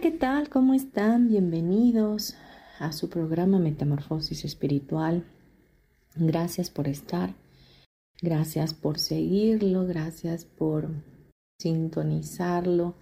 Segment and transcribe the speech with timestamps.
[0.00, 0.48] ¿Qué tal?
[0.48, 1.28] ¿Cómo están?
[1.28, 2.34] Bienvenidos
[2.78, 5.24] a su programa Metamorfosis Espiritual.
[6.16, 7.34] Gracias por estar,
[8.22, 10.88] gracias por seguirlo, gracias por
[11.58, 12.94] sintonizarlo,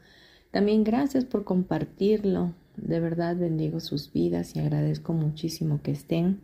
[0.51, 2.53] también gracias por compartirlo.
[2.77, 6.41] De verdad bendigo sus vidas y agradezco muchísimo que estén.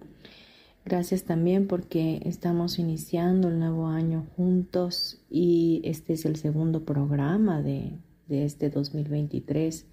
[0.85, 7.61] Gracias también porque estamos iniciando el nuevo año juntos y este es el segundo programa
[7.61, 9.87] de, de este 2023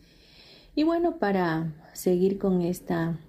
[0.76, 3.20] y bueno, para seguir con esta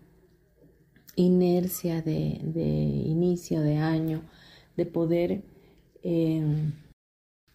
[1.17, 4.23] inercia de, inicio de año,
[4.77, 5.43] de poder
[6.03, 6.73] em,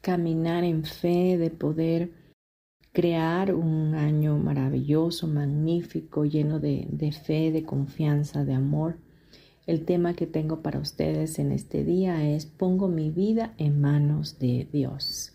[0.02, 2.12] caminar en fe, de poder
[2.92, 8.98] crear un año maravilloso, magnífico, lleno de, de fe, de confianza, de amor.
[9.66, 14.40] El tema que tengo para ustedes en este día es Pongo mi vida en manos
[14.40, 15.34] de Dios.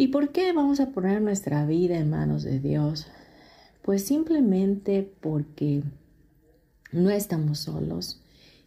[0.00, 3.08] ¿Y por qué vamos a poner nuestra vida en manos de Dios?
[3.82, 5.82] Pues simplemente porque
[6.92, 8.22] no estamos solos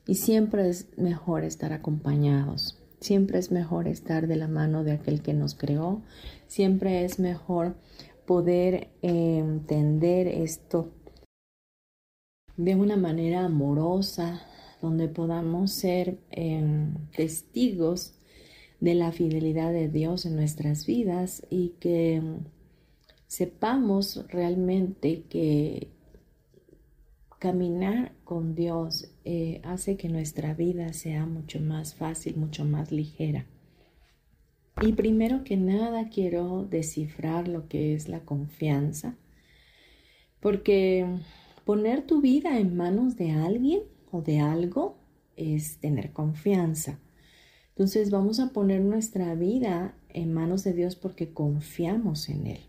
[0.05, 2.77] y siempre es mejor estar acompañados.
[2.99, 6.01] Siempre es mejor estar de la mano de aquel que nos creó.
[6.47, 7.77] Siempre es mejor
[8.25, 10.91] poder entender esto
[12.57, 14.41] de una manera amorosa,
[14.81, 18.15] donde podamos ser em, testigos
[18.81, 22.21] de la fidelidad de Dios en nuestras vidas y que
[23.27, 25.87] sepamos realmente que
[27.39, 33.45] caminar con Dios eh, hace que nuestra vida sea mucho más fácil, mucho más ligera.
[34.81, 39.15] Y primero que nada quiero descifrar lo que es la confianza,
[40.39, 41.05] porque
[41.65, 43.81] poner tu vida en manos de alguien
[44.11, 44.97] o de algo
[45.35, 46.99] es tener confianza.
[47.81, 52.59] Entonces vamos a poner nuestra vida en manos de Dios porque confiamos en Él.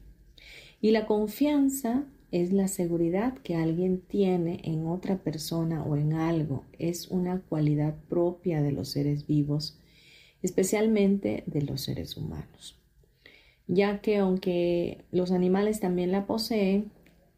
[0.80, 6.64] Y la confianza es la seguridad que alguien tiene en otra persona o en algo.
[6.78, 9.78] Es una cualidad propia de los seres vivos,
[10.42, 12.78] especialmente de los seres humanos.
[13.66, 16.90] Ya que aunque los animales también la poseen,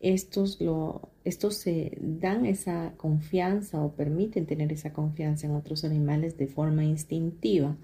[0.04, 6.36] estos, lo, estos se dan esa confianza o permiten tener esa confianza en otros animales
[6.36, 7.74] de forma instintiva.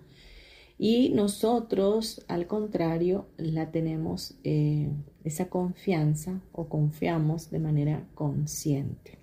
[0.78, 4.91] Y nosotros, al contrario, la tenemos eh,
[5.25, 9.19] esa confianza o confiamos de manera consciente.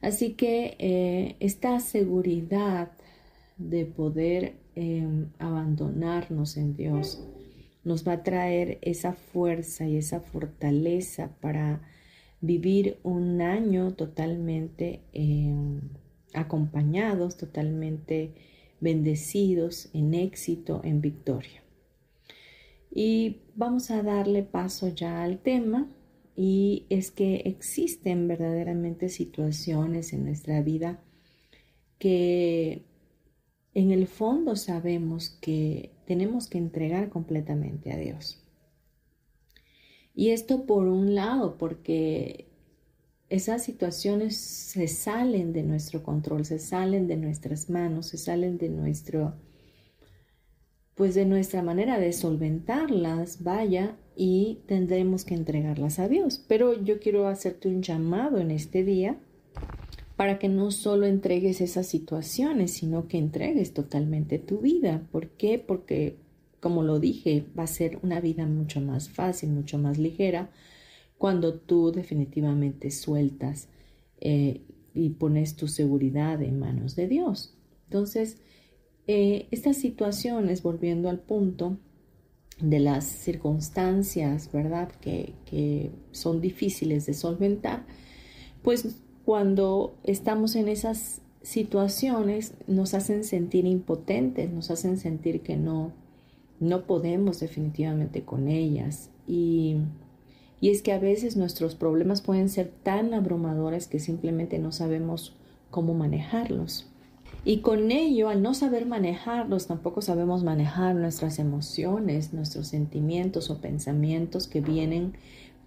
[0.00, 2.92] Así que eh, esta seguridad
[3.56, 7.26] de poder em, abandonarnos en Dios
[7.86, 11.80] nos va a traer esa fuerza y esa fortaleza para
[12.40, 15.82] vivir un año totalmente em,
[16.34, 18.32] acompañados, totalmente
[18.80, 21.62] bendecidos, en éxito, en victoria.
[22.90, 25.88] Y vamos a darle paso ya al tema
[26.34, 30.98] y es que existen verdaderamente situaciones en nuestra vida
[32.00, 32.82] que
[33.74, 38.42] en el fondo sabemos que tenemos que entregar completamente a Dios.
[40.14, 42.46] Y esto por un lado, porque
[43.28, 48.68] esas situaciones se salen de nuestro control, se salen de nuestras manos, se salen de
[48.68, 49.34] nuestro,
[50.94, 56.42] pues de nuestra manera de solventarlas, vaya, y tendremos que entregarlas a Dios.
[56.48, 59.18] Pero yo quiero hacerte un llamado en este día
[60.16, 65.06] para que no solo entregues esas situaciones, sino que entregues totalmente tu vida.
[65.12, 65.58] ¿Por qué?
[65.58, 66.16] Porque,
[66.58, 70.50] como lo dije, va a ser una vida mucho más fácil, mucho más ligera,
[71.18, 73.68] cuando tú definitivamente sueltas
[74.20, 74.62] eh,
[74.94, 77.54] y pones tu seguridad en manos de Dios.
[77.84, 78.38] Entonces,
[79.06, 81.78] eh, estas situaciones, volviendo al punto,
[82.58, 84.90] de las circunstancias, ¿verdad?
[85.02, 87.84] Que, que son difíciles de solventar,
[88.62, 95.90] pues cuando estamos en esas situaciones nos hacen sentir impotentes, nos hacen sentir que no,
[96.60, 99.10] no podemos definitivamente con ellas.
[99.26, 99.78] Y,
[100.60, 105.34] y es que a veces nuestros problemas pueden ser tan abrumadores que simplemente no sabemos
[105.72, 106.88] cómo manejarlos.
[107.44, 113.60] Y con ello, al no saber manejarlos, tampoco sabemos manejar nuestras emociones, nuestros sentimientos o
[113.60, 115.14] pensamientos que vienen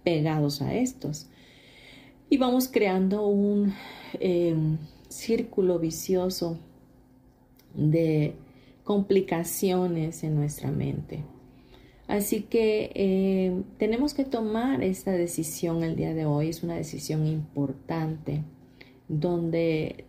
[0.02, 1.26] pegados a estos.
[2.30, 3.74] Y vamos creando un,
[4.20, 4.54] eh,
[5.08, 6.58] círculo vicioso
[7.74, 8.34] de
[8.84, 11.24] complicaciones en nuestra mente.
[12.06, 16.48] Así que eh, tenemos que tomar esta decisión el día de hoy.
[16.48, 18.42] Es una decisión importante
[19.08, 20.04] donde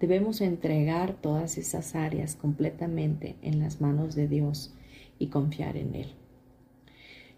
[0.00, 4.74] debemos entregar todas esas áreas completamente en las manos de Dios
[5.18, 6.08] y confiar en Él.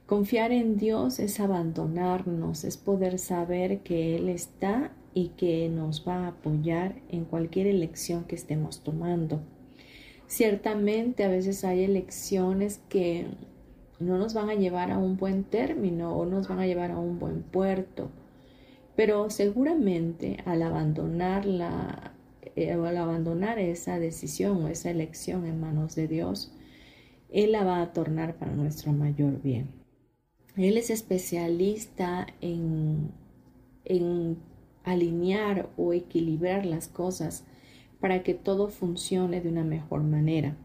[0.09, 6.25] Confiar en Dios es abandonarnos, es poder saber que Él está y que nos va
[6.25, 9.43] a apoyar en cualquier elección que estemos tomando.
[10.27, 13.27] Ciertamente a veces hay elecciones que
[14.01, 16.99] no nos van a llevar a un buen término o nos van a llevar a
[16.99, 18.09] un buen puerto,
[18.97, 22.15] pero seguramente al abandonarla
[22.57, 26.51] eh, al abandonar esa decisión o esa elección en manos de Dios,
[27.29, 29.78] Él la va a tornar para nuestro mayor bien.
[30.59, 33.11] Él es especialista en,
[33.85, 34.37] en
[34.85, 37.45] alinear o equilibrar las cosas
[38.01, 40.57] para que todo funcione de una mejor manera.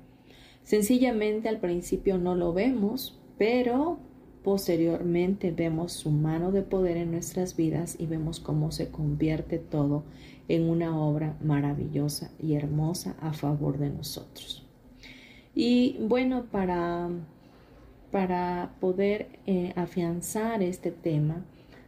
[0.64, 4.00] Sencillamente al principio no lo vemos, pero
[4.44, 10.04] posteriormente vemos su mano de poder en nuestras vidas y vemos cómo se convierte todo
[10.48, 14.68] en una obra maravillosa y hermosa a favor de nosotros.
[15.56, 17.10] Y bueno, para,
[18.14, 21.44] para poder eh, afianzar este tema,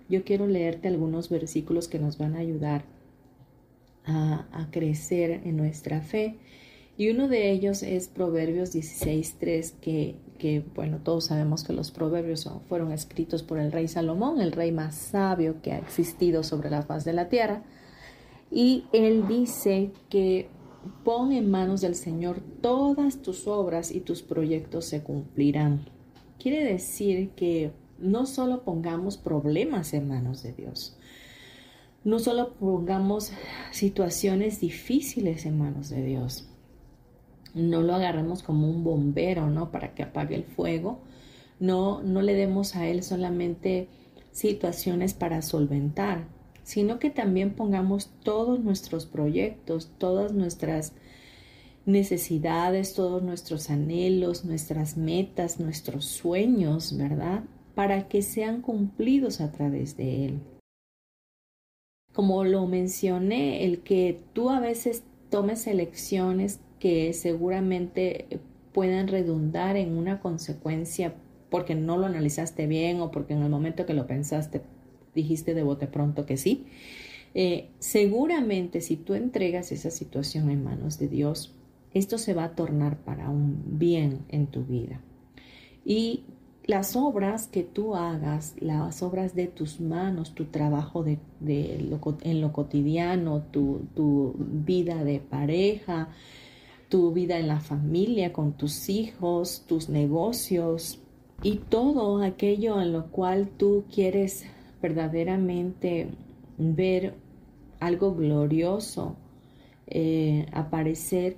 [0.10, 2.84] yo quiero leerte algunos versículos que nos van a ayudar
[4.08, 6.38] a, crecer en nuestra fe.
[6.98, 12.50] Y uno de ellos es Proverbios 16.3, que, que, bueno, todos sabemos que los proverbios
[12.68, 16.82] fueron escritos por el rey Salomón, el rey más sabio que ha existido sobre la
[16.82, 17.62] faz de la tierra.
[18.50, 20.50] Y él dice que
[21.04, 25.95] pon en manos del Señor todas tus obras y tus proyectos se cumplirán.
[26.40, 30.98] Quiere decir que no solo pongamos problemas en manos de Dios,
[32.04, 33.32] no solo pongamos
[33.72, 36.48] situaciones difíciles en manos de Dios,
[37.56, 39.72] no lo agarremos como un bombero, ¿no?
[39.72, 41.00] Para que apague el fuego,
[41.60, 43.88] no, no le demos a Él solamente
[44.32, 46.28] situaciones para solventar,
[46.64, 50.94] sino que también pongamos todos nuestros proyectos, todas nuestras
[51.86, 57.44] necesidades, todos nuestros anhelos, nuestras metas, nuestros sueños, ¿verdad?
[57.76, 60.40] para que sean cumplidos a través de Él.
[62.14, 68.40] Como lo mencioné, el que tú a veces tomes elecciones que seguramente
[68.74, 71.14] puedan redundar en una consecuencia
[71.50, 74.62] porque no lo analizaste bien o porque en el momento que lo pensaste
[75.14, 76.66] dijiste de bote pronto que sí.
[77.34, 81.54] Eh, seguramente si tú entregas esa situación en manos de Dios,
[81.96, 85.02] esto se va a tornar para un bien en tu vida.
[85.84, 86.26] Y
[86.66, 92.52] las obras que tú hagas, las obras de tus manos, tu trabajo de, en lo
[92.52, 96.10] cotidiano, tu, tu vida de pareja,
[96.90, 101.00] tu vida en la familia, con tus hijos, tus negocios
[101.44, 104.46] y todo aquello en lo cual tú quieres
[104.82, 106.10] verdaderamente
[106.58, 107.16] ver
[107.80, 109.16] algo glorioso
[109.88, 111.38] eh, aparecer,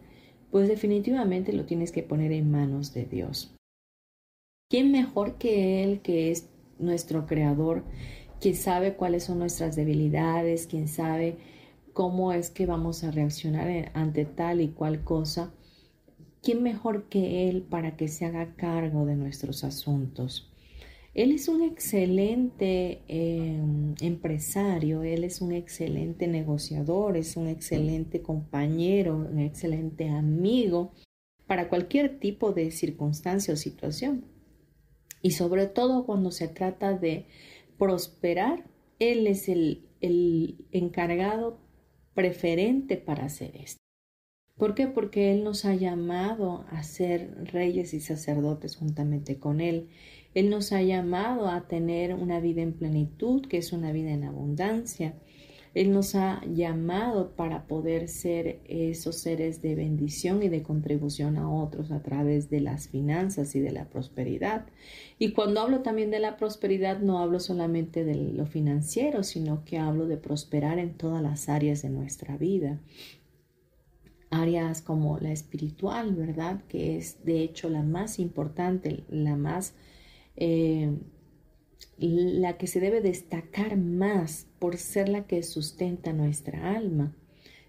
[0.51, 3.56] pues definitivamente lo tienes que poner en manos de Dios.
[4.70, 7.84] ¿Quién mejor que Él, que es nuestro creador,
[8.39, 11.38] quien sabe cuáles son nuestras debilidades, quien sabe
[11.94, 15.54] cómo es que vamos a reaccionar ante tal y cual cosa?
[16.42, 20.51] ¿Quién mejor que Él para que se haga cargo de nuestros asuntos?
[21.17, 29.15] Él es un excelente em, empresario, él es un excelente negociador, es un excelente compañero,
[29.15, 30.91] un excelente amigo
[31.47, 34.25] para cualquier tipo de circunstancia o situación.
[35.24, 37.25] Y sobre todo cuando se trata de
[37.79, 38.69] prosperar,
[39.00, 39.86] Él es el,
[40.71, 41.57] encargado
[42.13, 43.81] preferente para hacer esto.
[44.55, 44.86] ¿Por qué?
[44.86, 49.89] Porque Él nos ha llamado a ser reyes y sacerdotes juntamente con Él.
[50.38, 54.24] Él nos ha llamado a tener una vida en plenitud, que es una vida en
[54.24, 55.15] abundancia.
[55.74, 61.51] Él nos ha llamado para poder ser esos seres de bendición y de contribución a
[61.51, 64.67] otros a través de las finanzas y de la prosperidad.
[65.17, 69.79] Y cuando hablo también de la prosperidad, no hablo solamente de lo financiero, sino que
[69.79, 72.79] hablo de prosperar en todas las áreas de nuestra vida
[74.29, 76.62] áreas como la espiritual, ¿verdad?
[76.67, 79.74] Que es de hecho la más importante, la más,
[80.38, 80.91] eh,
[81.98, 87.15] la que se debe destacar más por ser la que sustenta nuestra alma.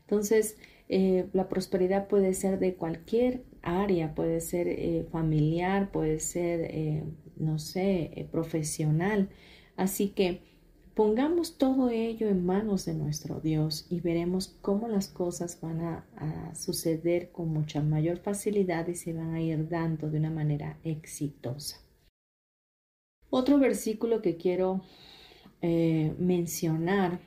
[0.02, 0.56] Entonces,
[0.88, 7.04] eh, la prosperidad puede ser de cualquier área, puede ser eh, familiar, puede ser,
[7.36, 9.28] no sé, profesional.
[9.76, 10.42] Así que
[10.98, 16.54] Pongamos todo ello en manos de nuestro Dios y veremos cómo las cosas van a,
[16.56, 21.76] suceder con mucha mayor facilidad y se van a ir dando de una manera exitosa.
[23.30, 24.82] Otro versículo que quiero
[25.62, 27.20] eh, mencionar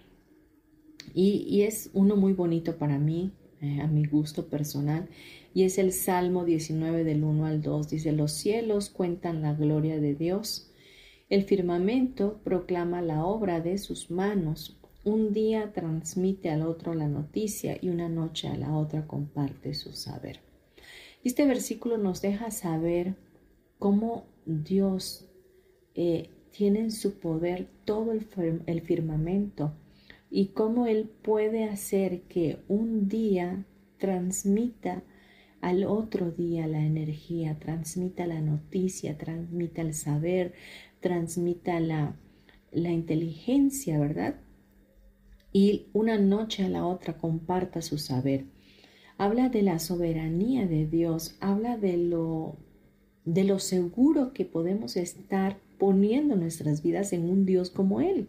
[1.13, 3.31] y, es uno muy bonito para mí,
[3.62, 5.10] eh, a mi gusto personal,
[5.53, 7.89] y es el Salmo 19 del 1 al 2.
[7.89, 10.72] Dice, los cielos cuentan la gloria de Dios
[11.31, 14.77] el firmamento proclama la obra de sus manos.
[15.05, 19.93] Un día transmite al otro la noticia y una noche a la otra comparte su
[19.93, 20.41] saber.
[21.24, 23.15] Este versículo nos deja saber
[23.79, 25.30] cómo Dios
[25.95, 28.27] eh, tiene en su poder todo el,
[28.65, 29.74] el firmamento
[30.29, 33.65] y cómo Él puede hacer que un día
[33.98, 35.03] transmita
[35.62, 40.53] al otro día la energía, transmita la noticia, transmita el saber,
[41.00, 42.15] transmita la,
[42.74, 44.36] inteligencia, ¿verdad?
[45.53, 48.45] Y una noche a la otra comparta su saber.
[49.17, 52.55] Habla de la soberanía de Dios, habla de lo,
[53.25, 58.27] de lo seguro que podemos estar poniendo nuestras vidas en un Dios como Él.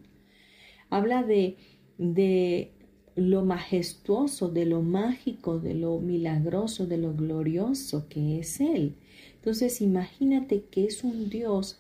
[0.89, 1.59] Habla de,
[1.99, 2.73] de
[3.15, 8.97] lo majestuoso, de lo mágico, de lo milagroso, de lo glorioso que es Él.
[9.35, 11.79] Entonces imagínate que es un Dios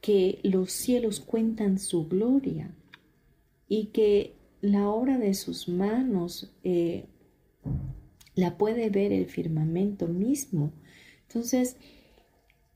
[0.00, 2.74] que los cielos cuentan su gloria
[3.68, 7.04] y que la obra de sus manos eh,
[8.36, 10.72] la puede ver el firmamento mismo.
[11.28, 11.76] Entonces,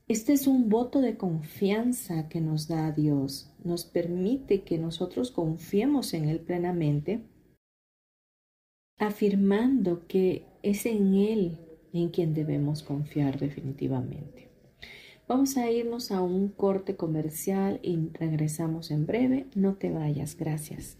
[0.07, 3.51] este es un voto de confianza que nos da Dios.
[3.63, 7.23] Nos permite que nosotros confiemos en Él plenamente,
[8.99, 11.57] afirmando que es en Él
[11.91, 14.49] en quien debemos confiar definitivamente.
[15.27, 19.47] Vamos a irnos a un corte comercial y regresamos en breve.
[19.55, 20.99] No te vayas, gracias.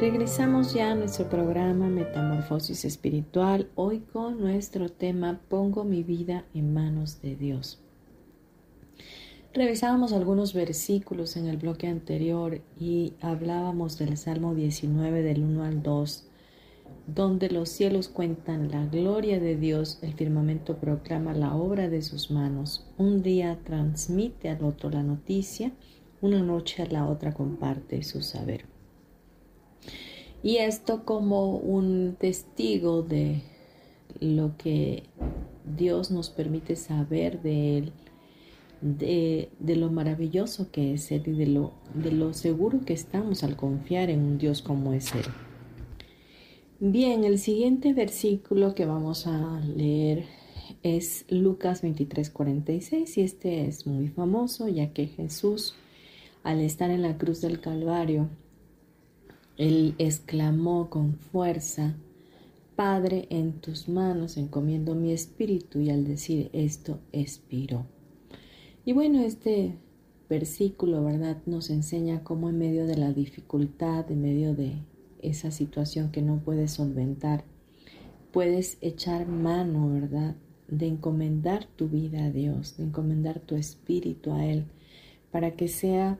[0.00, 6.74] Regresamos ya a nuestro programa Metamorfosis Espiritual, hoy con nuestro tema Pongo mi vida en
[6.74, 7.80] manos de Dios.
[9.52, 15.82] Revisábamos algunos versículos en el bloque anterior y hablábamos del Salmo 19 del 1 al
[15.82, 16.28] 2
[17.06, 22.30] donde los cielos cuentan la gloria de Dios, el firmamento proclama la obra de sus
[22.30, 22.86] manos.
[22.96, 25.72] Un día transmite al otro la noticia,
[26.22, 28.73] una noche a la otra comparte su saber.
[30.42, 33.42] Y esto como un testigo de
[34.20, 35.04] lo que
[35.64, 37.92] Dios nos permite saber de Él,
[38.80, 43.56] de, lo maravilloso que es Él y de lo, de lo seguro que estamos al
[43.56, 45.24] confiar en un Dios como es Él.
[46.80, 50.24] Bien, el siguiente versículo que vamos a leer
[50.82, 55.74] es Lucas 23, 46 y este es muy famoso ya que Jesús
[56.42, 58.28] al estar en la cruz del Calvario,
[59.56, 61.94] él exclamó con fuerza,
[62.74, 67.86] Padre, en tus manos encomiendo mi espíritu y al decir esto expiró.
[68.84, 69.76] Y bueno, este
[70.28, 71.38] versículo, ¿verdad?
[71.46, 74.72] Nos enseña cómo en medio de la dificultad, en medio de
[75.22, 77.44] esa situación que no puedes solventar,
[78.32, 80.34] puedes echar mano, ¿verdad?
[80.66, 84.64] De encomendar tu vida a Dios, de encomendar tu espíritu a Él,
[85.30, 86.18] para que sea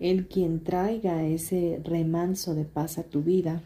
[0.00, 3.62] Él quien traiga ese remanso de paz a tu vida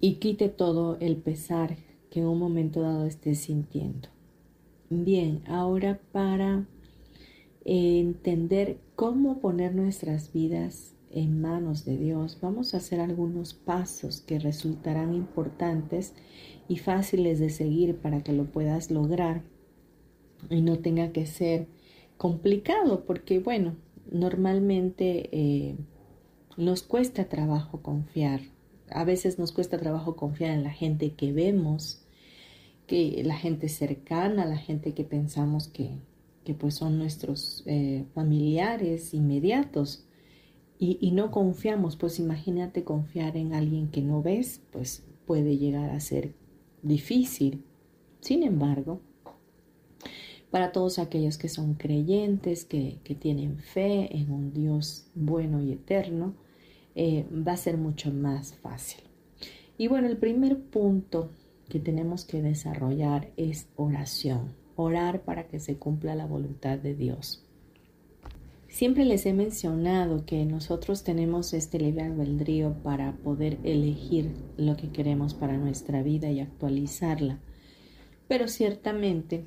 [0.00, 1.76] y quite todo el pesar
[2.10, 4.08] que en un momento dado estés sintiendo.
[4.90, 6.66] Bien, ahora para
[7.64, 14.38] entender cómo poner nuestras vidas en manos de Dios, vamos a hacer algunos pasos que
[14.38, 16.14] resultarán importantes
[16.68, 19.42] y fáciles de seguir para que lo puedas lograr
[20.50, 21.66] y no tenga que ser
[22.18, 23.76] complicado, porque bueno,
[24.10, 25.76] normalmente eh,
[26.56, 28.40] nos cuesta trabajo confiar
[28.90, 32.02] a veces nos cuesta trabajo confiar en la gente que vemos,
[32.86, 35.98] que la gente cercana, la gente que pensamos que,
[36.44, 40.04] que pues son nuestros eh, familiares inmediatos
[40.78, 45.90] y, y, no confiamos, pues imagínate confiar en alguien que no ves, pues puede llegar
[45.90, 46.34] a ser
[46.82, 47.64] difícil.
[48.20, 49.00] Sin embargo,
[50.50, 55.72] para todos aquellos que son creyentes, que, que tienen fe en un Dios bueno y
[55.72, 56.34] eterno,
[56.94, 59.02] eh, va a ser mucho más fácil.
[59.76, 61.30] Y bueno, el primer punto
[61.68, 67.44] que tenemos que desarrollar es oración, orar para que se cumpla la voluntad de Dios.
[68.68, 74.90] Siempre les he mencionado que nosotros tenemos este libre albedrío para poder elegir lo que
[74.90, 77.38] queremos para nuestra vida y actualizarla.
[78.28, 79.46] Pero ciertamente,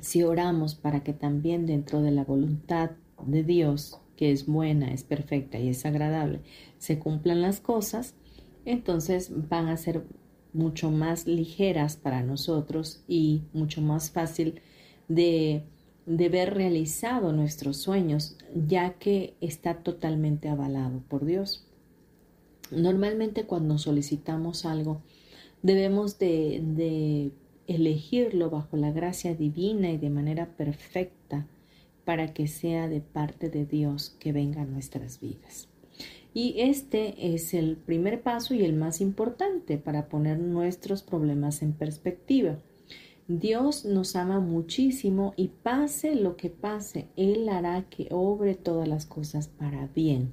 [0.00, 2.92] si oramos para que también dentro de la voluntad
[3.26, 6.40] de Dios que es buena, es perfecta y es agradable,
[6.76, 8.14] se cumplan las cosas,
[8.66, 10.04] entonces van a ser
[10.52, 14.60] mucho más ligeras para nosotros y mucho más fácil
[15.08, 15.62] de,
[16.04, 21.66] de ver realizado nuestros sueños, ya que está totalmente avalado por Dios.
[22.70, 25.00] Normalmente cuando solicitamos algo,
[25.62, 27.32] debemos de, de
[27.74, 31.46] elegirlo bajo la gracia divina y de manera perfecta
[32.04, 35.68] para que sea de parte de Dios que venga a nuestras vidas.
[36.34, 41.72] Y este es el primer paso y el más importante para poner nuestros problemas en
[41.72, 42.58] perspectiva.
[43.26, 49.06] Dios nos ama muchísimo y pase lo que pase, Él hará que obre todas las
[49.06, 50.32] cosas para bien.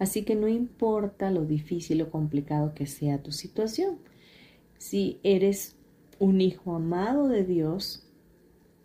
[0.00, 3.98] Así que no importa lo difícil o complicado que sea tu situación.
[4.78, 5.76] Si eres
[6.22, 8.06] un hijo amado de Dios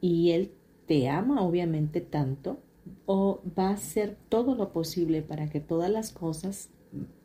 [0.02, 0.54] y Él
[0.88, 2.60] te ama obviamente tanto
[3.06, 6.72] o va a hacer todo lo posible para que todas las cosas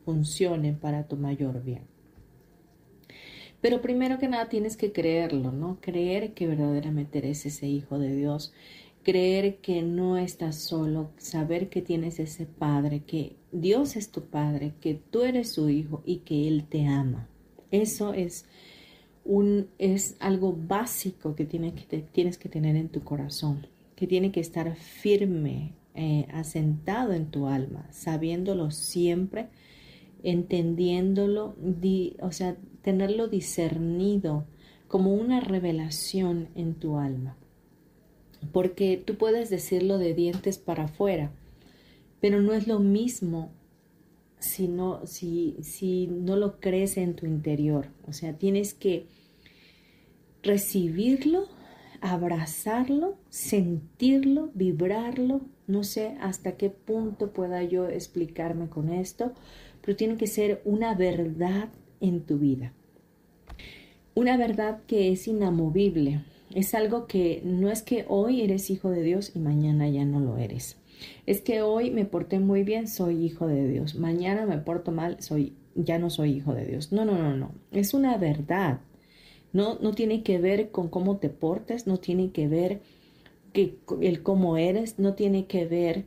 [0.05, 1.85] funcionen para tu mayor bien.
[3.63, 5.79] Pero primero que nada tienes que creerlo, ¿no?
[5.81, 8.53] Creer que verdaderamente eres ese hijo de Dios,
[9.03, 14.75] creer que no estás solo, saber que tienes ese padre, que Dios es tu padre,
[14.79, 17.31] que tú eres su hijo y que Él te ama.
[17.71, 18.45] Eso es
[19.79, 24.75] es algo básico que, que tienes que tener en tu corazón, que tiene que estar
[24.77, 29.49] firme, eh, asentado en tu alma, sabiéndolo siempre,
[30.23, 31.55] entendiéndolo,
[32.21, 34.47] o sea, tenerlo discernido
[34.89, 37.37] como una revelación en tu alma.
[38.53, 41.31] Porque tú puedes decirlo de dientes para afuera,
[42.21, 43.51] pero no es lo mismo
[44.43, 47.87] si no, si, si no lo crees en tu interior.
[48.07, 49.07] O sea, tienes que
[50.43, 51.47] recibirlo,
[52.01, 55.43] abrazarlo, sentirlo, vibrarlo.
[55.67, 59.33] No sé hasta qué punto pueda yo explicarme con esto,
[59.81, 61.69] pero tiene que ser una verdad
[62.01, 62.73] en tu vida.
[64.15, 66.25] Una verdad que es inamovible.
[66.53, 70.21] Es algo que no es que hoy eres hijo de Dios y mañana ya no
[70.21, 70.77] lo eres.
[71.27, 73.95] Es que hoy me porté muy bien, soy hijo de Dios.
[73.95, 76.93] Mañana me porto mal, soy ya no soy hijo de Dios.
[76.93, 77.53] No, no, no, no.
[77.71, 78.81] Es una verdad.
[79.53, 82.81] No, no tiene que ver con cómo te portes, no tiene que ver
[83.53, 86.07] que el cómo eres, no tiene que ver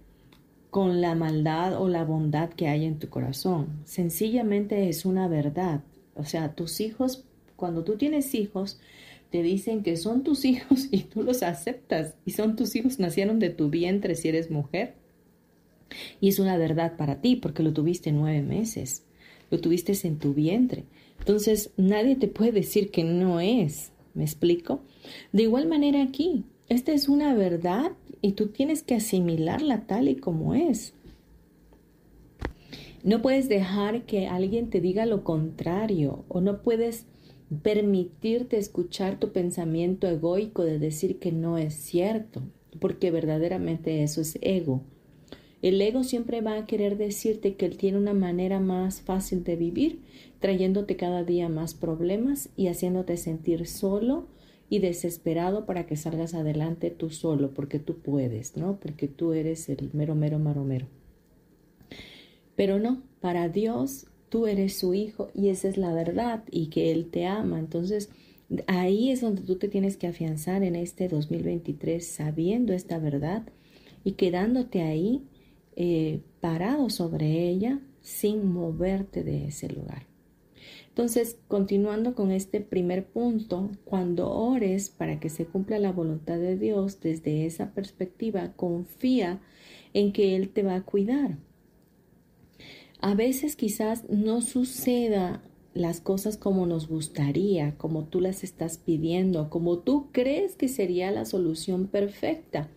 [0.71, 3.82] con la maldad o la bondad que hay en tu corazón.
[3.86, 5.82] Sencillamente es una verdad.
[6.15, 7.24] O sea, tus hijos,
[7.56, 8.80] cuando tú tienes hijos,
[9.36, 13.38] te dicen que son tus hijos y tú los aceptas y son tus hijos, nacieron
[13.38, 14.93] de tu vientre si eres mujer.
[16.21, 19.04] Y es una verdad para ti porque lo tuviste nueve meses,
[19.52, 20.86] lo tuviste en tu vientre.
[21.19, 23.91] Entonces nadie te puede decir que no es.
[24.13, 24.80] ¿Me explico?
[25.34, 30.15] De igual manera aquí, esta es una verdad y tú tienes que asimilarla tal y
[30.15, 30.93] como es.
[33.04, 37.06] No puedes dejar que alguien te diga lo contrario o no puedes
[37.62, 42.41] permitirte escuchar tu pensamiento egoico de decir que no es cierto,
[42.79, 44.81] porque verdaderamente eso es ego.
[45.62, 49.55] El ego siempre va a querer decirte que él tiene una manera más fácil de
[49.55, 50.01] vivir,
[50.39, 54.27] trayéndote cada día más problemas y haciéndote sentir solo
[54.69, 58.77] y desesperado para que salgas adelante tú solo, porque tú puedes, ¿no?
[58.79, 60.88] Porque tú eres el mero, mero, maromero.
[62.55, 66.92] Pero no, para Dios tú eres su hijo y esa es la verdad y que
[66.92, 67.60] Él te ama.
[67.60, 68.10] Entonces,
[68.68, 73.44] ahí es donde tú te tienes que afianzar en este 2023 sabiendo esta verdad
[74.04, 75.24] y quedándote ahí
[75.76, 80.08] eh, parado sobre ella sin moverte de ese lugar.
[80.90, 86.58] Entonces, continuando con este primer punto, cuando ores para que se cumpla la voluntad de
[86.58, 89.42] Dios desde esa perspectiva, confía
[89.94, 91.38] en que Él te va a cuidar.
[93.01, 99.49] A veces quizás no suceda las cosas como nos gustaría, como tú las estás pidiendo,
[99.49, 102.69] como tú crees que sería la solución perfecta,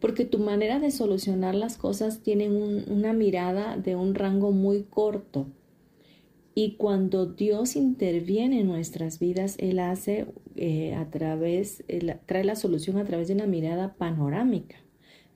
[0.00, 5.46] porque tu manera de solucionar las cosas tiene una mirada de un rango muy corto.
[6.52, 11.84] Y cuando Dios interviene en nuestras vidas, Él hace eh, a través,
[12.26, 14.76] trae la solución a través de una mirada panorámica.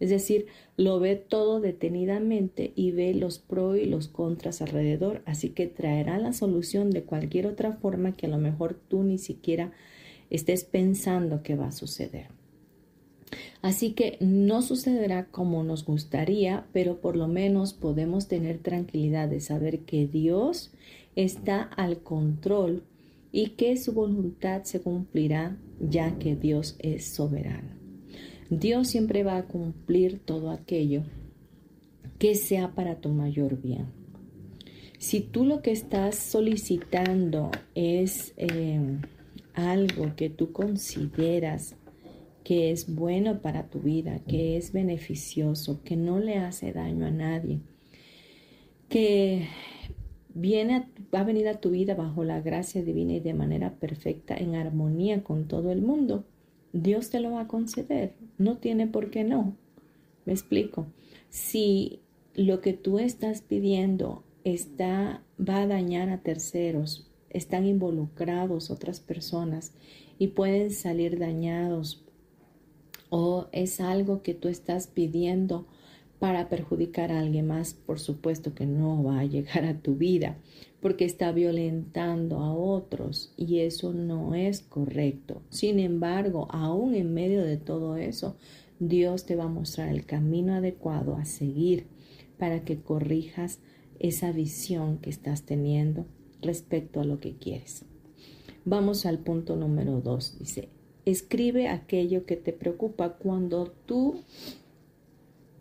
[0.01, 5.51] Es decir, lo ve todo detenidamente y ve los pros y los contras alrededor, así
[5.51, 9.73] que traerá la solución de cualquier otra forma que a lo mejor tú ni siquiera
[10.31, 12.29] estés pensando que va a suceder.
[13.63, 19.41] Así que no sucederá como nos gustaría, pero por lo menos podemos tener tranquilidad de
[19.41, 20.73] saber que Dios
[21.17, 22.83] está al control
[23.33, 27.84] y que su voluntad se cumplirá ya que Dios es soberano.
[28.59, 31.03] Dios siempre va a cumplir todo aquello
[32.19, 33.87] que sea para tu mayor bien.
[34.99, 38.81] Si tú lo que estás solicitando es eh,
[39.55, 41.77] algo que tú consideras
[42.43, 47.11] que es bueno para tu vida, que es beneficioso, que no le hace daño a
[47.11, 47.61] nadie,
[48.89, 49.49] que
[50.35, 54.37] viene va a venir a tu vida bajo la gracia divina y de manera perfecta,
[54.37, 56.25] en armonía con todo el mundo,
[56.75, 58.15] Dios te lo va a conceder.
[58.37, 59.57] No tiene por qué no.
[60.27, 60.87] Me explico.
[61.31, 62.01] Si
[62.35, 69.73] lo que tú estás pidiendo está va a dañar a terceros, están involucrados otras personas
[70.19, 72.05] y pueden salir dañados
[73.09, 75.69] o es algo que tú estás pidiendo
[76.19, 80.39] para perjudicar a alguien más, por supuesto que no va a llegar a tu vida,
[80.85, 85.41] porque está violentando a otros y eso no es correcto.
[85.49, 88.37] Sin embargo, aún en medio de todo eso,
[88.81, 91.87] Dios te va a mostrar el camino adecuado a seguir
[92.39, 93.61] para que corrijas
[93.99, 96.05] esa visión que estás teniendo
[96.43, 97.87] respecto a lo que quieres.
[98.67, 100.39] Vamos al punto número dos.
[100.39, 100.69] Dice,
[101.07, 104.17] escribe aquello que te preocupa cuando tú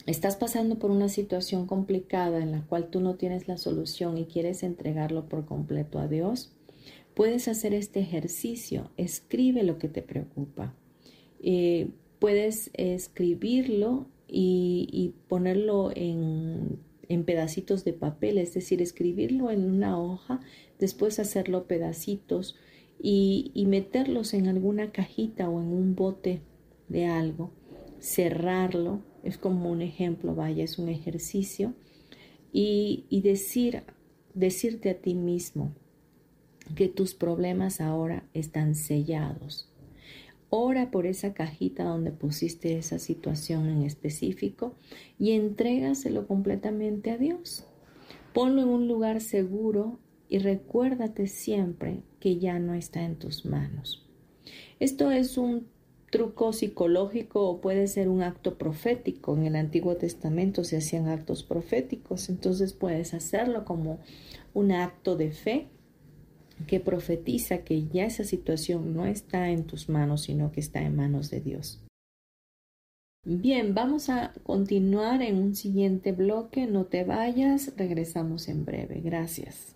[0.05, 4.25] estás pasando por una situación complicada en la cual tú no tienes la solución y
[4.25, 6.51] quieres entregarlo por completo a Dios,
[7.13, 8.91] puedes hacer este ejercicio.
[8.97, 10.73] Escribe lo que te preocupa.
[11.41, 11.89] Eh,
[12.19, 16.79] puedes escribirlo y, ponerlo en,
[17.25, 20.41] pedacitos de papel, es decir, escribirlo en una hoja,
[20.79, 22.55] después hacerlo pedacitos
[22.99, 26.41] y meterlos en alguna cajita o en un bote
[26.87, 27.51] de algo,
[27.99, 31.73] cerrarlo es como un ejemplo, vaya, es un ejercicio.
[32.51, 33.81] Y, decir,
[34.35, 35.73] decirte a ti mismo
[36.75, 39.69] que tus problemas ahora están sellados.
[40.49, 44.75] Ora por esa cajita donde pusiste esa situación en específico
[45.17, 47.65] y entrégaselo completamente a Dios.
[48.33, 49.97] Ponlo en un lugar seguro
[50.29, 54.05] y recuérdate siempre que ya no está en tus manos.
[54.79, 55.72] Esto es un
[56.13, 59.35] truco psicológico o puede ser un acto profético.
[59.35, 63.97] En el Antiguo Testamento se hacían actos proféticos, entonces puedes hacerlo como
[64.53, 65.69] un acto de fe
[66.67, 70.95] que profetiza que ya esa situación no está en tus manos, sino que está en
[70.95, 71.81] manos de Dios.
[73.25, 76.67] Bien, vamos a continuar en un siguiente bloque.
[76.67, 79.01] No te vayas, regresamos en breve.
[79.01, 79.75] Gracias.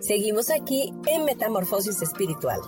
[0.00, 2.60] Seguimos aquí en Metamorfosis Espiritual.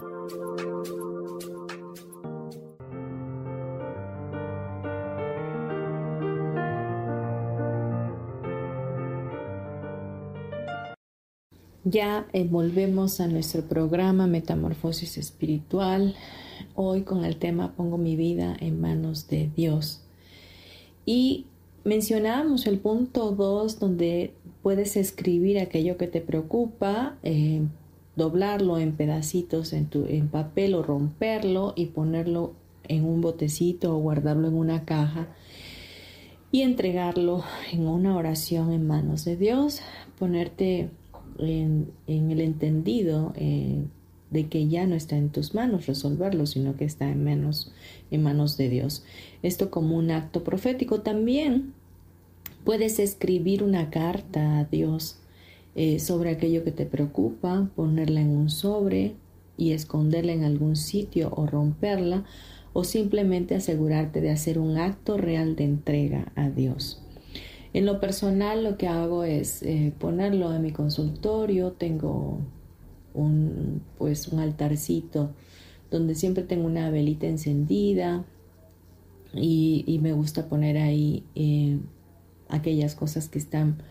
[11.84, 16.16] Ya eh, volvemos a nuestro programa Metamorfosis Espiritual.
[16.74, 20.02] Hoy con el tema Pongo mi vida en manos de Dios.
[21.06, 21.46] Y
[21.84, 27.62] mencionábamos el punto 2 donde puedes escribir aquello que te preocupa, eh,
[28.16, 32.54] doblarlo en pedacitos en, tu, en papel o romperlo y ponerlo
[32.88, 35.28] en un botecito o guardarlo en una caja
[36.52, 39.80] y entregarlo en una oración en manos de Dios,
[40.18, 40.90] ponerte
[41.38, 43.84] en, el entendido eh,
[44.30, 47.72] de que ya no está en tus manos resolverlo, sino que está en, menos,
[48.10, 49.04] en manos de Dios.
[49.42, 51.74] Esto como un acto profético también.
[52.64, 55.18] Puedes escribir una carta a Dios
[55.74, 59.14] eh, sobre aquello que te preocupa, ponerla en un sobre
[59.56, 62.24] y esconderla en algún sitio o romperla,
[62.72, 67.02] o simplemente asegurarte de hacer un acto real de entrega a Dios.
[67.72, 72.38] En lo personal lo que hago es eh, ponerlo en mi consultorio, tengo
[73.14, 75.30] un, pues, un altarcito
[75.90, 78.24] donde siempre tengo una velita encendida
[79.32, 81.78] y, me gusta poner ahí eh,
[82.50, 83.82] aquellas cosas que están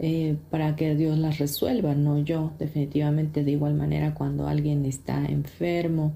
[0.00, 2.52] eh, para que Dios las resuelva, no yo.
[2.58, 6.12] Definitivamente de igual manera cuando alguien está enfermo,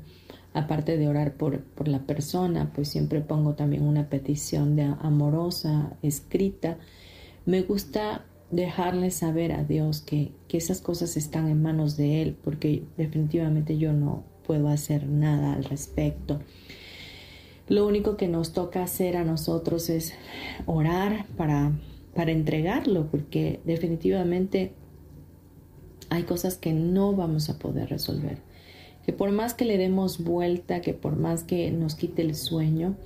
[0.55, 5.97] aparte de orar por, por, la persona, pues siempre pongo también una petición de amorosa
[6.03, 6.79] escrita.
[7.45, 12.37] Me gusta dejarle saber a Dios que, que esas cosas están en manos de Él,
[12.45, 16.41] porque definitivamente yo no puedo hacer nada al respecto.
[17.73, 20.13] Lo único que nos toca hacer a nosotros es
[20.67, 21.73] orar para,
[22.15, 24.75] para entregarlo, porque definitivamente
[26.11, 28.39] hay cosas que no vamos a poder resolver
[29.05, 32.97] que por más que le demos vuelta, que por más que nos quite el sueño,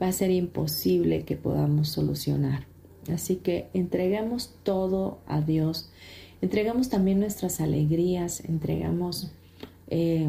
[0.00, 2.66] va a ser imposible que podamos solucionar.
[3.12, 5.90] Así que entregamos todo a Dios,
[6.42, 9.30] entregamos también nuestras alegrías, entregamos
[9.88, 10.26] eh,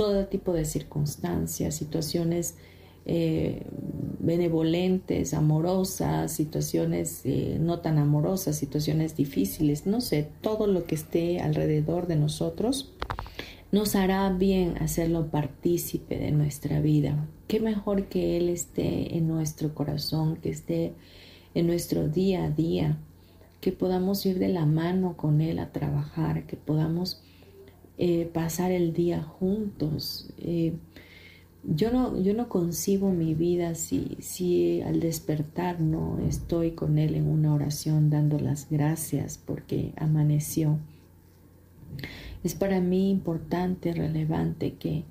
[0.00, 2.54] todo tipo de circunstancias, situaciones
[3.04, 3.66] eh,
[4.18, 11.40] benevolentes, amorosas, situaciones eh, no tan amorosas, situaciones difíciles, no sé, todo lo que esté
[11.40, 12.94] alrededor de nosotros
[13.72, 17.28] nos hará bien hacerlo partícipe de nuestra vida.
[17.46, 20.94] Qué mejor que Él esté en nuestro corazón, que esté
[21.52, 22.96] en nuestro día a día,
[23.60, 27.20] que podamos ir de la mano con Él a trabajar, que podamos
[28.02, 30.30] eh, pasar el día juntos.
[30.38, 30.72] Eh,
[31.64, 37.14] yo, no, yo no concibo mi vida si, si al despertar no estoy con Él
[37.14, 40.78] en una oración dando las gracias porque amaneció.
[42.42, 45.04] Es para mí importante, relevante que,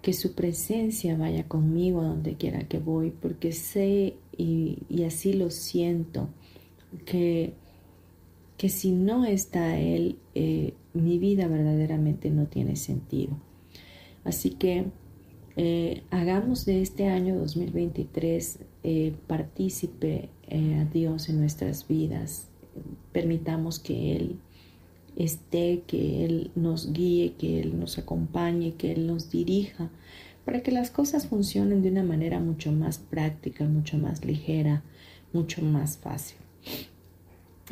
[0.00, 5.50] que su presencia vaya conmigo a donde quiera que voy, porque sé y, así lo
[5.50, 6.28] siento,
[7.06, 7.54] que,
[8.56, 13.36] que si no está Él, eh, mi vida verdaderamente no tiene sentido.
[14.24, 14.86] Así que
[15.58, 22.48] eh, hagamos de este año 2023 eh, partícipe eh, a Dios en nuestras vidas.
[23.12, 24.38] Permitamos que Él
[25.16, 29.90] esté, que Él nos guíe, que Él nos acompañe, que Él nos dirija,
[30.44, 34.82] para que las cosas funcionen de una manera mucho más práctica, mucho más ligera,
[35.32, 36.36] mucho más fácil.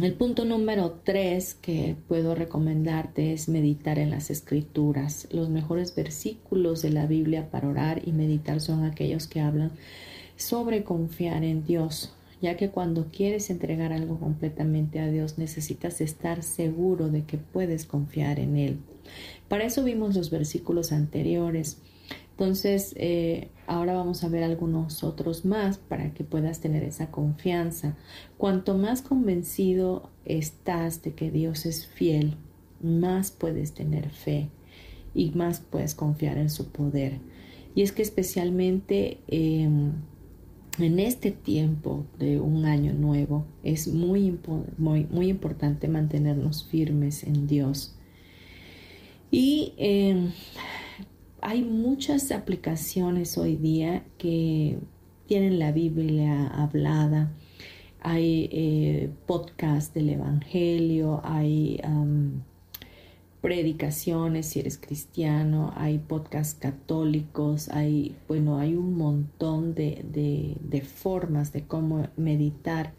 [0.03, 5.29] El punto número tres que puedo recomendarte es meditar en las escrituras.
[5.31, 9.71] Los mejores versículos de la Biblia para orar y meditar son aquellos que hablan
[10.37, 16.43] sobre confiar en Dios, ya que cuando quieres entregar algo completamente a Dios necesitas estar
[16.43, 18.79] seguro de que puedes confiar en Él.
[19.47, 21.79] Para eso vimos los versículos anteriores.
[22.33, 27.97] Entonces, eh, ahora vamos a ver algunos otros más para que puedas tener esa confianza.
[28.37, 32.37] Cuanto más convencido estás de que Dios es fiel,
[32.83, 34.51] más puedes tener fe
[35.15, 37.21] y más puedes confiar en su poder.
[37.75, 39.93] Y es que especialmente em,
[40.79, 44.39] en este tiempo de un año nuevo es muy,
[44.77, 47.95] muy, muy importante mantenernos firmes en Dios.
[49.31, 50.31] Y em,
[51.45, 54.79] hay muchas aplicaciones hoy día que
[55.27, 57.35] tienen la Biblia hablada.
[58.01, 61.83] Hay eh, podcast del Evangelio, hay
[63.43, 71.53] predicaciones si eres cristiano, hay podcasts católicos, hay, bueno, hay un montón de, de formas
[71.53, 72.95] de cómo meditar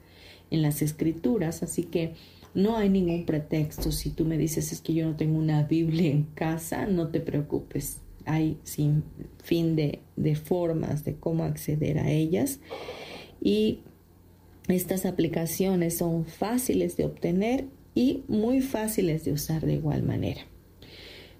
[0.51, 2.13] en las escrituras, así que
[2.53, 3.91] no hay ningún pretexto.
[3.91, 7.21] Si tú me dices es que yo no tengo una Biblia en casa, no te
[7.21, 9.03] preocupes hay sin
[9.43, 10.01] fin de,
[10.35, 12.59] formas de cómo acceder a ellas
[13.41, 13.79] y
[14.67, 20.41] estas aplicaciones son fáciles de obtener y muy fáciles de usar de igual manera.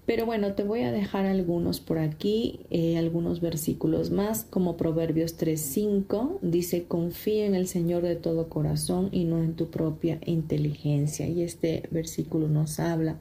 [0.06, 5.36] Pero bueno, te voy a dejar algunos por aquí, eh, algunos versículos más, como Proverbios
[5.36, 11.26] 3.5, dice, confía en el Señor de todo corazón y no en tu propia inteligencia.
[11.26, 13.18] Y este versículo nos habla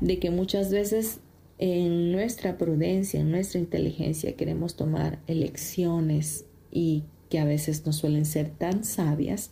[0.00, 1.18] de que muchas veces
[1.58, 8.26] en nuestra prudencia, en nuestra inteligencia queremos tomar elecciones y que a veces no suelen
[8.26, 9.50] ser tan sabias.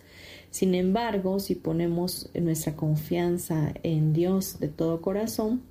[0.51, 5.62] Sin embargo, si ponemos nuestra confianza en Dios de todo corazón,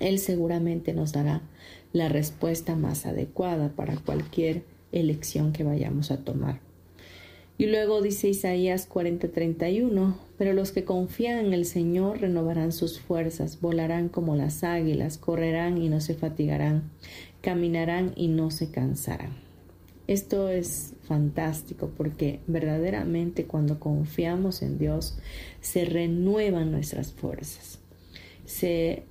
[0.00, 1.42] Él seguramente nos dará
[1.92, 6.71] la respuesta más adecuada para cualquier elección que vayamos a tomar.
[7.58, 13.60] Y luego dice Isaías 40:31, pero los que confían en el Señor renovarán sus fuerzas,
[13.60, 16.90] volarán como las águilas, correrán y no se fatigarán,
[17.40, 19.36] caminarán y no se cansarán.
[20.08, 25.18] Esto es fantástico porque verdaderamente cuando confiamos en Dios
[25.60, 27.78] se renuevan nuestras fuerzas,
[28.44, 29.04] se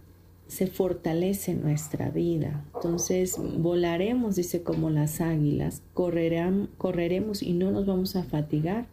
[0.51, 2.65] se fortalece nuestra vida.
[2.75, 8.85] Entonces volaremos, dice, como las águilas, correremos y no nos vamos a fatigar.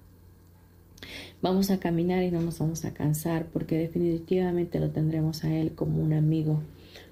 [1.42, 5.74] Vamos a caminar y no nos vamos a cansar porque definitivamente lo tendremos a Él
[5.74, 6.62] como un amigo,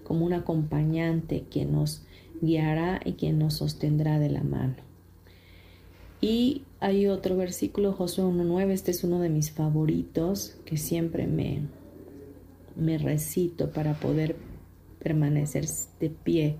[0.05, 2.03] como un acompañante que nos
[2.41, 4.77] guiará y quien nos sostendrá de la mano.
[6.21, 11.63] Y hay otro versículo, Josué 1.9, este es uno de mis favoritos que siempre me,
[12.77, 14.37] me recito para poder
[14.99, 15.67] permanecer
[16.01, 16.57] de pie.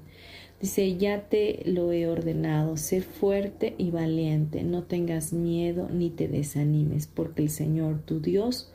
[0.61, 6.29] Dice, ya te lo he ordenado, sé fuerte y valiente, no tengas miedo ni te
[6.29, 8.73] desanimes, porque el Señor tu Dios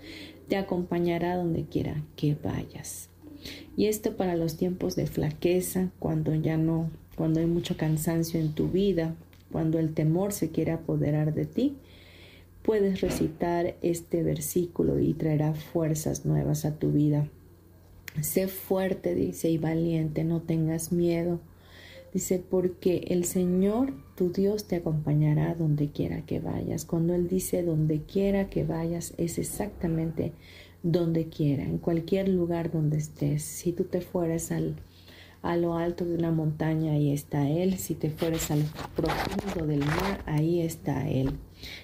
[0.47, 3.09] te acompañará donde quiera que vayas.
[3.75, 8.53] Y esto para los tiempos de flaqueza, cuando ya no, cuando hay mucho cansancio en
[8.53, 9.15] tu vida,
[9.51, 11.77] cuando el temor se quiere apoderar de ti,
[12.63, 17.27] puedes recitar este versículo y traerá fuerzas nuevas a tu vida.
[18.21, 21.39] Sé fuerte, dice, y valiente, no tengas miedo.
[22.13, 26.83] Dice, porque el Señor, tu Dios, te acompañará donde quiera que vayas.
[26.83, 30.33] Cuando Él dice donde quiera que vayas, es exactamente
[30.83, 33.43] donde quiera, en cualquier lugar donde estés.
[33.43, 34.75] Si tú te fueras al,
[35.41, 37.77] a lo alto de una montaña, ahí está Él.
[37.77, 41.31] Si te fueras al profundo del mar, ahí está Él.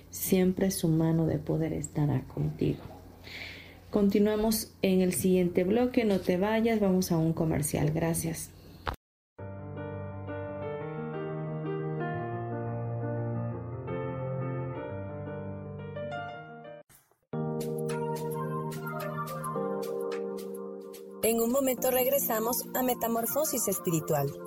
[0.09, 2.83] Siempre su mano de poder estará contigo.
[3.89, 7.91] Continuamos en el siguiente bloque, no te vayas, vamos a un comercial.
[7.91, 8.51] Gracias.
[21.23, 24.46] En un momento regresamos a Metamorfosis Espiritual.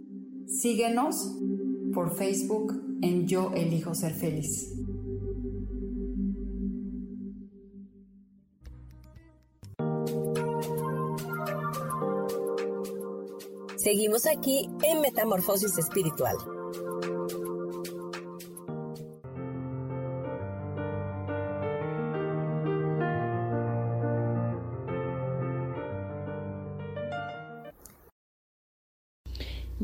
[0.59, 1.15] Síguenos
[1.93, 4.73] por Facebook en Yo Elijo Ser Feliz.
[13.77, 16.35] Seguimos aquí en Metamorfosis Espiritual.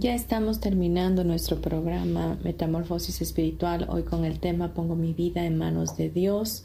[0.08, 5.58] Ya estamos terminando nuestro programa Metamorfosis Espiritual, hoy con el tema Pongo mi vida en
[5.58, 6.64] manos de Dios.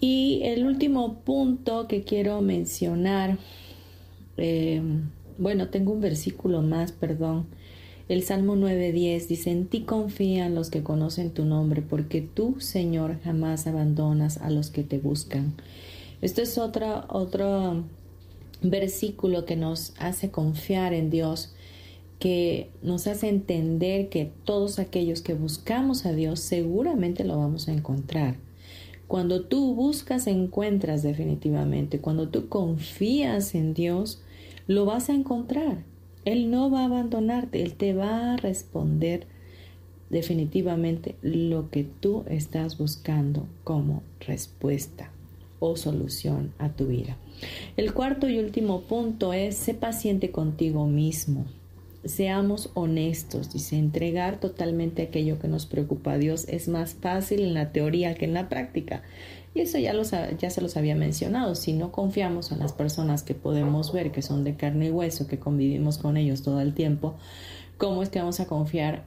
[0.00, 3.38] Y el último punto que quiero mencionar,
[4.36, 4.82] eh,
[5.38, 7.46] bueno, tengo un versículo más, perdón.
[8.06, 13.18] El Salmo 9.10 dice, en ti confían los que conocen tu nombre, porque tú, Señor,
[13.24, 15.54] jamás abandonas a los que te buscan.
[16.20, 17.84] Esto es otro, otro
[18.60, 21.54] versículo que nos hace confiar en Dios
[22.18, 27.72] que nos hace entender que todos aquellos que buscamos a Dios seguramente lo vamos a
[27.72, 28.36] encontrar.
[29.06, 32.00] Cuando tú buscas, encuentras definitivamente.
[32.00, 34.22] Cuando tú confías en Dios,
[34.66, 35.84] lo vas a encontrar.
[36.24, 39.28] Él no va a abandonarte, Él te va a responder
[40.10, 45.12] definitivamente lo que tú estás buscando como respuesta
[45.60, 47.16] o solución a tu vida.
[47.76, 51.46] El cuarto y último punto es, sé paciente contigo mismo.
[52.06, 57.54] Seamos honestos, dice, entregar totalmente aquello que nos preocupa a Dios es más fácil en
[57.54, 59.02] la teoría que en la práctica.
[59.54, 61.54] Y eso ya, los, ya se los había mencionado.
[61.54, 65.26] Si no confiamos en las personas que podemos ver, que son de carne y hueso,
[65.26, 67.14] que convivimos con ellos todo el tiempo,
[67.78, 69.04] ¿cómo es que vamos a confiar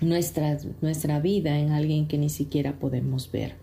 [0.00, 3.56] nuestra, nuestra vida en alguien que ni siquiera podemos ver?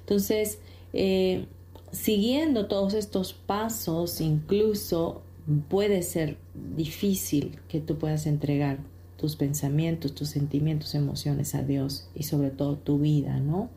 [0.00, 0.58] Entonces,
[0.92, 1.46] eh,
[1.92, 5.22] siguiendo todos estos pasos, incluso
[5.68, 6.38] puede ser
[6.76, 8.78] difícil que tú puedas entregar
[9.16, 13.70] tus pensamientos, tus sentimientos, emociones a Dios y sobre todo tu vida, ¿no?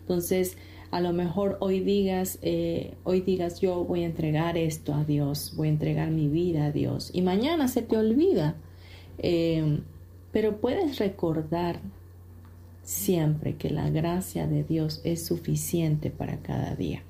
[0.00, 0.56] Entonces,
[0.90, 5.52] a lo mejor hoy digas, eh, hoy digas yo voy a entregar esto a Dios,
[5.56, 8.56] voy a entregar mi vida a Dios y mañana se te olvida,
[9.18, 9.80] eh,
[10.32, 11.80] pero puedes recordar
[12.82, 17.02] siempre que la gracia de Dios es suficiente para cada día.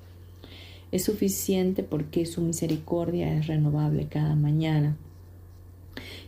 [0.91, 4.97] Es suficiente porque su misericordia es renovable cada mañana.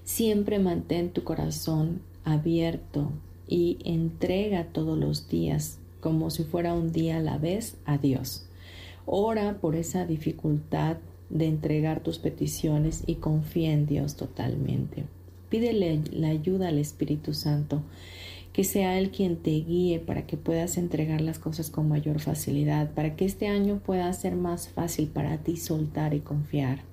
[0.03, 3.11] Siempre mantén tu corazón abierto
[3.47, 8.45] y entrega todos los días como si fuera un día a la vez a Dios.
[9.05, 10.97] Ora por esa dificultad
[11.29, 15.05] de entregar tus peticiones y confía en Dios totalmente.
[15.49, 17.81] Pídele la ayuda al Espíritu Santo
[18.53, 22.93] que sea Él quien te guíe para que puedas entregar las cosas con mayor facilidad,
[22.93, 26.83] para que este año pueda ser más fácil para ti soltar y confiar.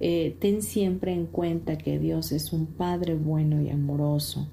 [0.00, 4.46] Eh, ten siempre en cuenta que Dios es un Padre bueno y amoroso.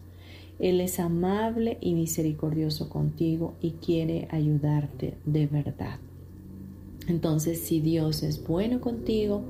[0.57, 5.99] Él es amable y misericordioso contigo y quiere ayudarte de verdad.
[7.07, 9.43] Entonces, si Dios es bueno contigo,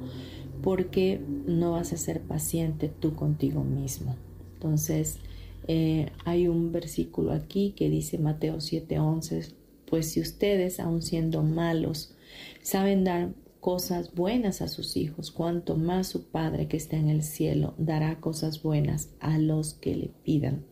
[0.61, 4.15] ¿por qué no vas a ser paciente tú contigo mismo?
[4.55, 5.19] Entonces,
[5.67, 9.53] eh, hay un versículo aquí que dice Mateo 7:11,
[9.85, 12.15] pues si ustedes, aun siendo malos,
[12.61, 17.23] saben dar cosas buenas a sus hijos, cuanto más su Padre que está en el
[17.23, 20.65] cielo dará cosas buenas a los que le pidan.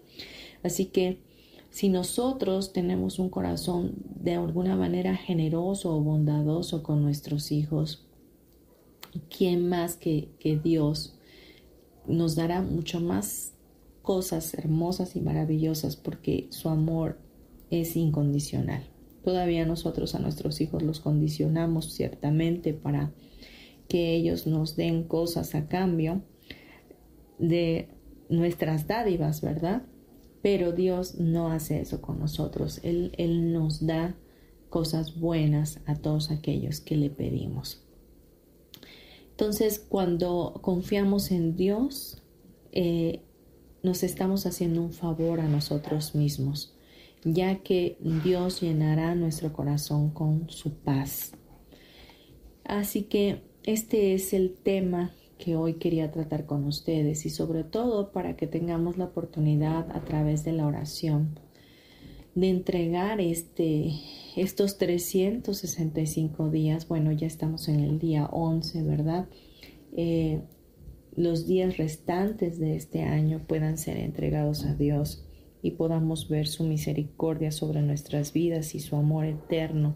[0.62, 1.18] Así que
[1.72, 8.06] si nosotros tenemos un corazón de alguna manera generoso o bondadoso con nuestros hijos,
[9.36, 11.18] ¿quién más que, que Dios
[12.06, 13.53] nos dará mucho más
[14.04, 17.18] cosas hermosas y maravillosas porque su amor
[17.72, 18.84] es incondicional.
[19.24, 23.14] Todavía nosotros a nuestros hijos los condicionamos ciertamente para
[23.88, 26.22] que ellos nos den cosas a cambio
[27.40, 27.88] de
[28.30, 29.84] nuestras dádivas, ¿verdad?
[30.42, 32.82] Pero Dios no hace eso con nosotros.
[32.84, 34.18] Él, Él nos da
[34.70, 37.82] cosas buenas a todos aquellos que le pedimos.
[39.32, 42.22] Entonces, cuando confiamos en Dios,
[42.74, 43.22] eh,
[43.84, 46.74] nos estamos haciendo un favor a nosotros mismos,
[47.24, 51.34] ya que Dios llenará nuestro corazón con su paz.
[52.64, 58.12] Así que este es el tema que hoy quería tratar con ustedes y sobre todo
[58.12, 61.38] para que tengamos la oportunidad a través de la oración
[62.36, 63.92] de entregar este,
[64.36, 69.28] estos 365 días, bueno, ya estamos en el día 11, ¿verdad?
[69.96, 70.42] Eh,
[71.16, 75.26] los días restantes de este año puedan ser entregados a Dios
[75.62, 79.96] y podamos ver su misericordia sobre nuestras vidas y su amor eterno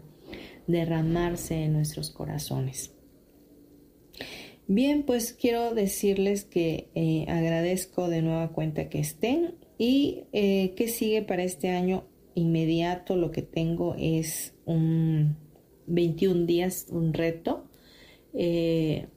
[0.66, 2.92] derramarse en nuestros corazones.
[4.66, 10.88] Bien, pues quiero decirles que eh, agradezco de nueva cuenta que estén y eh, que
[10.88, 12.04] sigue para este año
[12.34, 13.16] inmediato.
[13.16, 15.36] Lo que tengo es un
[15.86, 17.64] 21 días, un reto.
[18.34, 19.08] Eh,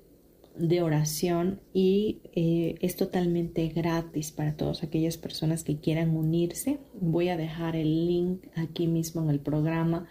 [0.62, 6.80] de oración y eh, es totalmente gratis para todas aquellas personas que quieran unirse.
[7.00, 10.08] Voy a dejar el link aquí mismo en el programa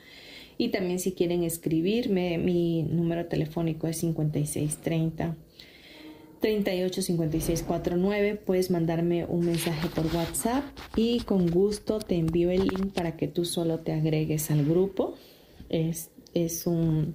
[0.59, 5.37] y también si quieren escribirme, mi número telefónico es 5630.
[6.41, 10.65] 385649, puedes mandarme un mensaje por WhatsApp
[10.97, 15.15] y con gusto te envío el link para que tú solo te agregues al grupo.
[15.69, 17.15] Es, es un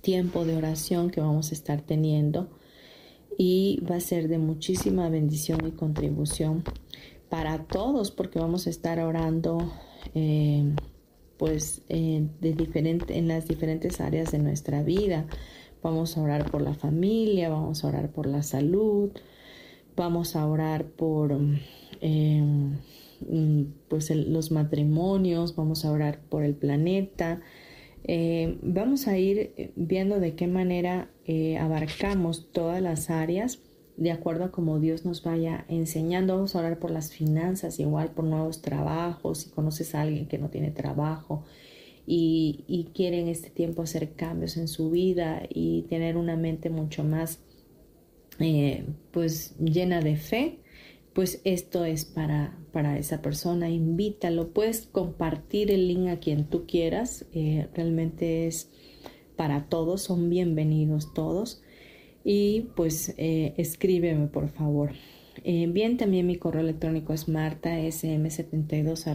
[0.00, 2.48] tiempo de oración que vamos a estar teniendo
[3.38, 6.64] y va a ser de muchísima bendición y contribución
[7.28, 9.72] para todos porque vamos a estar orando
[10.14, 10.74] eh,
[11.38, 15.26] pues de diferente, en las diferentes áreas de nuestra vida.
[15.82, 19.10] Vamos a orar por la familia, vamos a orar por la salud,
[19.96, 21.34] vamos a orar por
[22.02, 22.42] eh,
[23.88, 27.40] pues los matrimonios, vamos a orar por el planeta,
[28.04, 33.60] eh, vamos a ir eh, viendo de qué manera eh, abarcamos todas las áreas
[33.96, 36.34] de acuerdo a cómo Dios nos vaya enseñando.
[36.34, 39.38] Vamos a orar por las finanzas, igual por nuevos trabajos.
[39.38, 41.44] Si conoces a alguien que no tiene trabajo
[42.06, 46.70] y, y quiere en este tiempo hacer cambios en su vida y tener una mente
[46.70, 47.40] mucho más
[49.10, 50.60] pues llena de fe,
[51.12, 56.66] pues esto es para, para esa persona, invítalo, puedes compartir el link a quien tú
[56.66, 58.70] quieras, eh, realmente es
[59.36, 61.62] para todos, son bienvenidos todos.
[62.22, 64.92] Y pues eh, escríbeme por favor.
[65.42, 69.06] Eh, bien, también mi correo electrónico es martasm72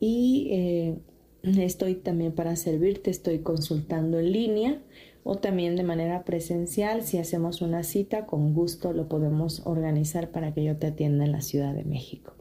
[0.00, 0.96] y
[1.42, 4.82] estoy también para servirte, estoy consultando en línea
[5.24, 7.02] o también de manera presencial.
[7.02, 11.32] Si hacemos una cita, con gusto lo podemos organizar para que yo te atienda en
[11.32, 12.34] la Ciudad de México.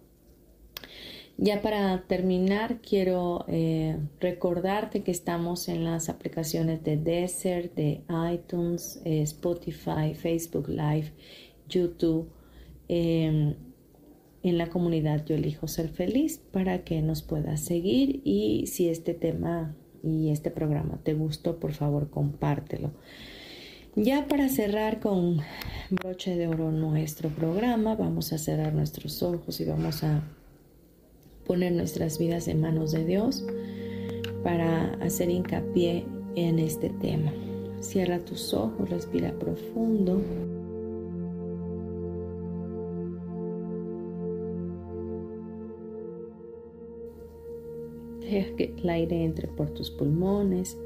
[1.37, 9.01] Ya para terminar, quiero eh, recordarte que estamos en las aplicaciones de Desert, de iTunes,
[9.03, 11.11] eh, Spotify, Facebook Live,
[11.67, 12.29] YouTube,
[12.87, 13.55] em,
[14.43, 19.13] en la comunidad Yo elijo ser feliz para que nos puedas seguir y si este
[19.13, 22.91] tema y este programa te gustó, por favor compártelo.
[23.95, 25.39] Ya para cerrar con
[25.89, 30.23] broche de oro nuestro programa, vamos a cerrar nuestros ojos y vamos a
[31.45, 33.45] poner nuestras vidas en manos de Dios
[34.43, 37.31] para hacer hincapié en este tema.
[37.81, 40.21] Cierra tus ojos, respira profundo.
[48.23, 50.77] Deja que el aire entre por tus pulmones.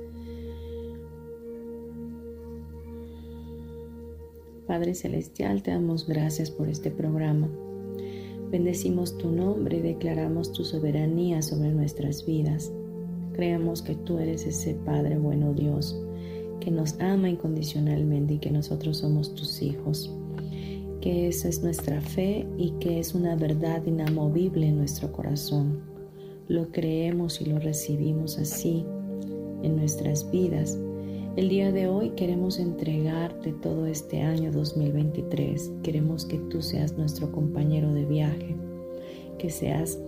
[4.65, 7.47] Padre Celestial, te damos gracias por este programa.
[8.51, 12.71] Bendecimos tu nombre y declaramos tu soberanía sobre nuestras vidas.
[13.33, 15.97] Creemos que tú eres ese Padre bueno Dios,
[16.59, 20.11] que nos ama incondicionalmente y que nosotros somos tus hijos.
[21.01, 25.96] Que esa es nuestra fe y que es una verdad inamovible en nuestro corazón
[26.47, 28.85] lo creemos y lo recibimos así
[29.63, 30.77] en nuestras vidas.
[31.35, 35.71] El día de hoy queremos entregarte todo este año 2023.
[35.83, 38.55] Queremos que tú seas nuestro compañero de viaje,
[39.37, 39.99] que seas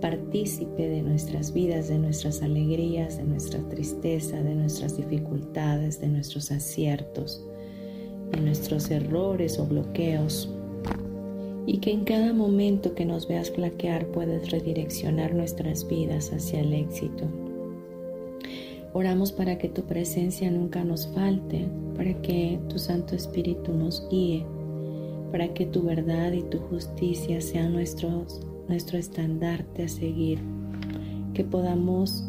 [0.00, 6.50] partícipe de nuestras vidas, de nuestras alegrías, de nuestra tristeza, de nuestras dificultades, de nuestros
[6.50, 7.44] aciertos,
[8.30, 10.48] de nuestros errores o bloqueos
[11.66, 16.72] y que en cada momento que nos veas flaquear puedes redireccionar nuestras vidas hacia el
[16.74, 17.24] éxito.
[18.94, 24.44] Oramos para que tu presencia nunca nos falte, para que tu Santo Espíritu nos guíe,
[25.30, 28.26] para que tu verdad y tu justicia sean nuestro
[28.98, 30.40] estandarte a seguir,
[31.32, 32.24] que podamos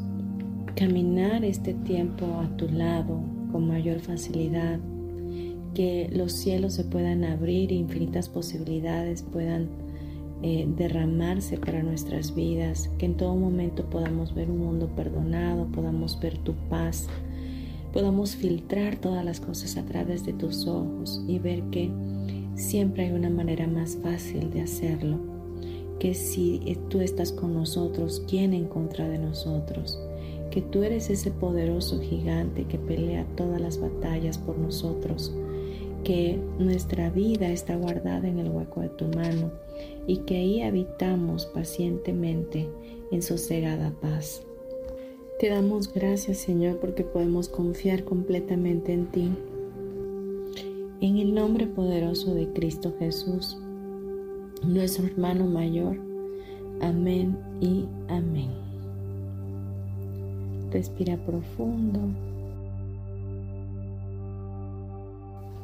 [0.76, 3.20] caminar este tiempo a tu lado
[3.52, 4.80] con mayor facilidad,
[5.74, 9.70] que los cielos se puedan abrir e infinitas posibilidades puedan
[10.46, 16.20] eh, derramarse para nuestras vidas, que en todo momento podamos ver un mundo perdonado, podamos
[16.20, 17.08] ver tu paz,
[17.94, 21.90] podamos filtrar todas las cosas a través de tus ojos y ver que
[22.56, 25.18] siempre hay una manera más fácil de hacerlo,
[25.98, 29.98] que si tú estás con nosotros, ¿quién en contra de nosotros?
[30.52, 35.34] Que tú eres ese poderoso gigante que pelea todas las batallas por nosotros,
[36.04, 39.52] que nuestra vida está guardada en el hueco de tu mano
[40.08, 42.68] y que ahí habitamos pacientemente
[43.12, 44.44] en sosegada paz.
[45.40, 49.30] Te damos gracias Señor porque podemos confiar completamente en ti.
[51.02, 53.58] En el nombre poderoso de Cristo Jesús,
[54.66, 55.98] nuestro hermano mayor.
[56.82, 58.52] Amén y amén.
[60.72, 62.00] Respira profundo.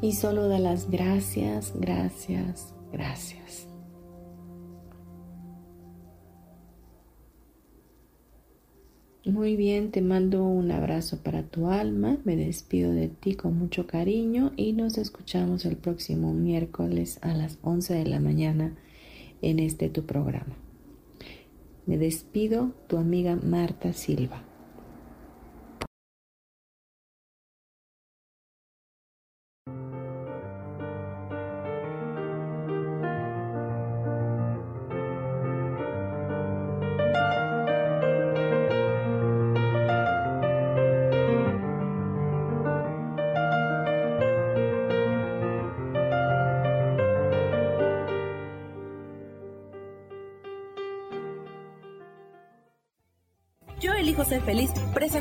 [0.02, 3.68] Y solo da las gracias, gracias, gracias.
[9.26, 13.86] Muy bien, te mando un abrazo para tu alma, me despido de ti con mucho
[13.86, 18.76] cariño y nos escuchamos el próximo miércoles a las 11 de la mañana
[19.42, 20.56] en este tu programa.
[21.86, 24.49] Me despido, tu amiga Marta Silva.